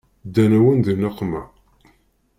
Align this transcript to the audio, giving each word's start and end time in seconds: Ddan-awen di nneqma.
Ddan-awen 0.27 0.79
di 0.85 0.93
nneqma. 0.95 1.41